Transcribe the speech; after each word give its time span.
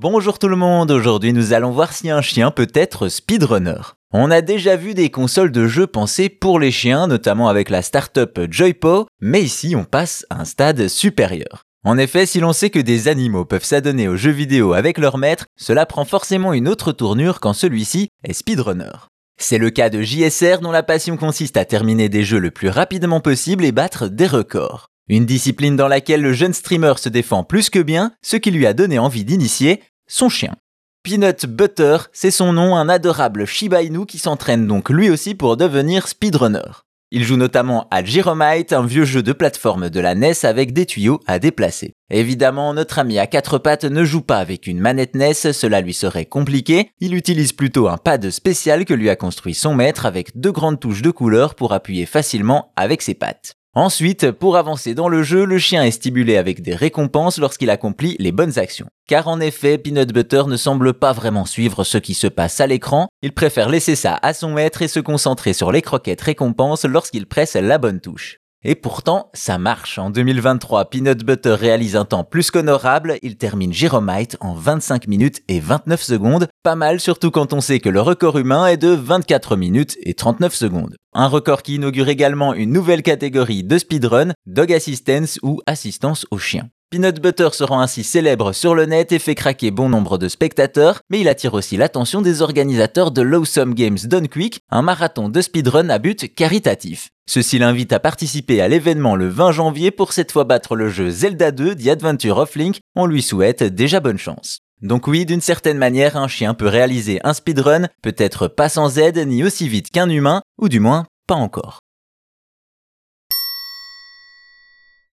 Bonjour 0.00 0.38
tout 0.38 0.46
le 0.46 0.54
monde, 0.54 0.92
aujourd'hui 0.92 1.32
nous 1.32 1.52
allons 1.54 1.72
voir 1.72 1.92
si 1.92 2.08
un 2.08 2.20
chien 2.20 2.52
peut 2.52 2.70
être 2.72 3.08
speedrunner. 3.08 3.80
On 4.12 4.30
a 4.30 4.42
déjà 4.42 4.76
vu 4.76 4.94
des 4.94 5.10
consoles 5.10 5.50
de 5.50 5.66
jeux 5.66 5.88
pensées 5.88 6.28
pour 6.28 6.60
les 6.60 6.70
chiens, 6.70 7.08
notamment 7.08 7.48
avec 7.48 7.68
la 7.68 7.82
startup 7.82 8.38
Joypo, 8.48 9.08
mais 9.20 9.42
ici 9.42 9.74
on 9.74 9.82
passe 9.82 10.24
à 10.30 10.42
un 10.42 10.44
stade 10.44 10.86
supérieur. 10.86 11.62
En 11.84 11.98
effet, 11.98 12.26
si 12.26 12.38
l'on 12.38 12.52
sait 12.52 12.70
que 12.70 12.78
des 12.78 13.08
animaux 13.08 13.44
peuvent 13.44 13.64
s'adonner 13.64 14.06
aux 14.06 14.16
jeux 14.16 14.30
vidéo 14.30 14.72
avec 14.72 14.98
leur 14.98 15.18
maître, 15.18 15.46
cela 15.56 15.84
prend 15.84 16.04
forcément 16.04 16.52
une 16.52 16.68
autre 16.68 16.92
tournure 16.92 17.40
quand 17.40 17.52
celui-ci 17.52 18.08
est 18.22 18.34
speedrunner. 18.34 19.08
C'est 19.36 19.58
le 19.58 19.70
cas 19.70 19.90
de 19.90 20.00
JSR 20.00 20.60
dont 20.60 20.70
la 20.70 20.84
passion 20.84 21.16
consiste 21.16 21.56
à 21.56 21.64
terminer 21.64 22.08
des 22.08 22.22
jeux 22.22 22.38
le 22.38 22.52
plus 22.52 22.68
rapidement 22.68 23.18
possible 23.18 23.64
et 23.64 23.72
battre 23.72 24.06
des 24.06 24.28
records. 24.28 24.90
Une 25.10 25.24
discipline 25.24 25.74
dans 25.74 25.88
laquelle 25.88 26.20
le 26.20 26.34
jeune 26.34 26.52
streamer 26.52 26.94
se 26.98 27.08
défend 27.08 27.42
plus 27.42 27.70
que 27.70 27.78
bien, 27.78 28.12
ce 28.20 28.36
qui 28.36 28.50
lui 28.50 28.66
a 28.66 28.74
donné 28.74 28.98
envie 28.98 29.24
d'initier 29.24 29.82
son 30.06 30.28
chien. 30.28 30.54
Peanut 31.02 31.46
Butter, 31.46 31.96
c'est 32.12 32.30
son 32.30 32.52
nom, 32.52 32.76
un 32.76 32.90
adorable 32.90 33.46
Shiba 33.46 33.82
Inu 33.82 34.04
qui 34.04 34.18
s'entraîne 34.18 34.66
donc 34.66 34.90
lui 34.90 35.08
aussi 35.08 35.34
pour 35.34 35.56
devenir 35.56 36.08
speedrunner. 36.08 36.84
Il 37.10 37.24
joue 37.24 37.38
notamment 37.38 37.88
à 37.90 38.04
Gyromite, 38.04 38.74
un 38.74 38.84
vieux 38.84 39.06
jeu 39.06 39.22
de 39.22 39.32
plateforme 39.32 39.88
de 39.88 39.98
la 39.98 40.14
NES 40.14 40.44
avec 40.44 40.74
des 40.74 40.84
tuyaux 40.84 41.20
à 41.26 41.38
déplacer. 41.38 41.94
Évidemment, 42.10 42.74
notre 42.74 42.98
ami 42.98 43.18
à 43.18 43.26
quatre 43.26 43.56
pattes 43.56 43.86
ne 43.86 44.04
joue 44.04 44.20
pas 44.20 44.36
avec 44.36 44.66
une 44.66 44.78
manette 44.78 45.14
NES, 45.14 45.32
cela 45.32 45.80
lui 45.80 45.94
serait 45.94 46.26
compliqué. 46.26 46.90
Il 47.00 47.14
utilise 47.14 47.54
plutôt 47.54 47.88
un 47.88 47.96
pad 47.96 48.28
spécial 48.28 48.84
que 48.84 48.92
lui 48.92 49.08
a 49.08 49.16
construit 49.16 49.54
son 49.54 49.74
maître 49.74 50.04
avec 50.04 50.38
deux 50.38 50.52
grandes 50.52 50.80
touches 50.80 51.00
de 51.00 51.10
couleur 51.10 51.54
pour 51.54 51.72
appuyer 51.72 52.04
facilement 52.04 52.74
avec 52.76 53.00
ses 53.00 53.14
pattes. 53.14 53.54
Ensuite, 53.74 54.32
pour 54.32 54.56
avancer 54.56 54.94
dans 54.94 55.08
le 55.08 55.22
jeu, 55.22 55.44
le 55.44 55.58
chien 55.58 55.84
est 55.84 55.90
stimulé 55.90 56.36
avec 56.36 56.62
des 56.62 56.74
récompenses 56.74 57.38
lorsqu'il 57.38 57.70
accomplit 57.70 58.16
les 58.18 58.32
bonnes 58.32 58.58
actions. 58.58 58.88
Car 59.06 59.28
en 59.28 59.40
effet, 59.40 59.78
Peanut 59.78 60.12
Butter 60.12 60.44
ne 60.46 60.56
semble 60.56 60.94
pas 60.94 61.12
vraiment 61.12 61.44
suivre 61.44 61.84
ce 61.84 61.98
qui 61.98 62.14
se 62.14 62.26
passe 62.26 62.60
à 62.60 62.66
l'écran, 62.66 63.08
il 63.22 63.32
préfère 63.32 63.68
laisser 63.68 63.94
ça 63.94 64.18
à 64.22 64.32
son 64.32 64.52
maître 64.52 64.82
et 64.82 64.88
se 64.88 65.00
concentrer 65.00 65.52
sur 65.52 65.70
les 65.70 65.82
croquettes 65.82 66.22
récompenses 66.22 66.84
lorsqu'il 66.84 67.26
presse 67.26 67.54
la 67.54 67.78
bonne 67.78 68.00
touche. 68.00 68.38
Et 68.64 68.74
pourtant, 68.74 69.30
ça 69.34 69.56
marche. 69.56 69.98
En 69.98 70.10
2023, 70.10 70.90
Peanut 70.90 71.24
Butter 71.24 71.54
réalise 71.54 71.94
un 71.94 72.04
temps 72.04 72.24
plus 72.24 72.50
qu'honorable. 72.50 73.18
Il 73.22 73.36
termine 73.36 73.72
Gyromite 73.72 74.36
en 74.40 74.54
25 74.54 75.06
minutes 75.06 75.42
et 75.46 75.60
29 75.60 76.02
secondes. 76.02 76.48
Pas 76.64 76.74
mal, 76.74 76.98
surtout 76.98 77.30
quand 77.30 77.52
on 77.52 77.60
sait 77.60 77.78
que 77.78 77.88
le 77.88 78.00
record 78.00 78.36
humain 78.36 78.66
est 78.66 78.76
de 78.76 78.88
24 78.88 79.54
minutes 79.54 79.96
et 80.02 80.14
39 80.14 80.54
secondes. 80.54 80.96
Un 81.12 81.28
record 81.28 81.62
qui 81.62 81.76
inaugure 81.76 82.08
également 82.08 82.52
une 82.52 82.72
nouvelle 82.72 83.02
catégorie 83.02 83.62
de 83.62 83.78
speedrun, 83.78 84.32
Dog 84.46 84.72
Assistance 84.72 85.38
ou 85.42 85.60
assistance 85.66 86.26
au 86.32 86.38
chien. 86.38 86.68
Peanut 86.90 87.20
Butter 87.20 87.50
se 87.52 87.64
rend 87.64 87.82
ainsi 87.82 88.02
célèbre 88.02 88.54
sur 88.54 88.74
le 88.74 88.86
net 88.86 89.12
et 89.12 89.18
fait 89.18 89.34
craquer 89.34 89.70
bon 89.70 89.90
nombre 89.90 90.16
de 90.16 90.26
spectateurs, 90.26 91.02
mais 91.10 91.20
il 91.20 91.28
attire 91.28 91.52
aussi 91.52 91.76
l'attention 91.76 92.22
des 92.22 92.40
organisateurs 92.40 93.10
de 93.10 93.20
Lawsome 93.20 93.74
Games 93.74 93.98
Done 94.04 94.26
Quick, 94.26 94.60
un 94.70 94.80
marathon 94.80 95.28
de 95.28 95.42
speedrun 95.42 95.90
à 95.90 95.98
but 95.98 96.34
caritatif. 96.34 97.10
Ceci 97.28 97.58
l'invite 97.58 97.92
à 97.92 98.00
participer 98.00 98.62
à 98.62 98.68
l'événement 98.68 99.16
le 99.16 99.28
20 99.28 99.52
janvier 99.52 99.90
pour 99.90 100.14
cette 100.14 100.32
fois 100.32 100.44
battre 100.44 100.76
le 100.76 100.88
jeu 100.88 101.10
Zelda 101.10 101.50
2 101.50 101.74
The 101.74 101.88
Adventure 101.88 102.38
of 102.38 102.56
Link. 102.56 102.78
On 102.96 103.04
lui 103.04 103.20
souhaite 103.20 103.62
déjà 103.62 104.00
bonne 104.00 104.16
chance. 104.16 104.60
Donc 104.80 105.08
oui, 105.08 105.26
d'une 105.26 105.42
certaine 105.42 105.76
manière, 105.76 106.16
un 106.16 106.26
chien 106.26 106.54
peut 106.54 106.68
réaliser 106.68 107.20
un 107.22 107.34
speedrun, 107.34 107.88
peut-être 108.00 108.48
pas 108.48 108.70
sans 108.70 108.96
aide 108.96 109.18
ni 109.28 109.44
aussi 109.44 109.68
vite 109.68 109.90
qu'un 109.90 110.08
humain, 110.08 110.40
ou 110.58 110.70
du 110.70 110.80
moins 110.80 111.04
pas 111.26 111.34
encore. 111.34 111.80